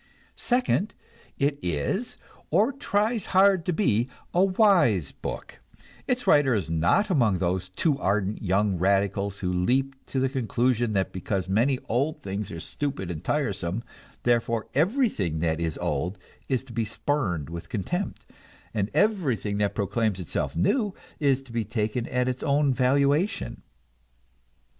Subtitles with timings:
[0.35, 0.95] Second,
[1.37, 2.17] it is,
[2.49, 5.59] or tries hard to be, a wise book;
[6.07, 10.93] its writer is not among those too ardent young radicals who leap to the conclusion
[10.93, 13.83] that because many old things are stupid and tiresome,
[14.23, 16.17] therefore everything that is old
[16.49, 18.25] is to be spurned with contempt,
[18.73, 23.61] and everything that proclaims itself new is to be taken at its own valuation.